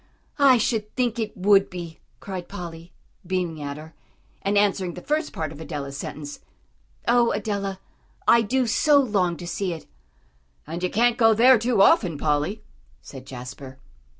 [0.39, 2.91] "I should think it would be," cried Polly,
[3.23, 3.93] beaming at her,
[4.41, 6.39] and answering the first part of Adela's sentence.
[7.07, 7.79] "Oh, Adela,
[8.27, 9.85] I do so long to see it."
[10.65, 12.63] "And you can't go there too often, Polly,"
[13.03, 13.77] said Jasper.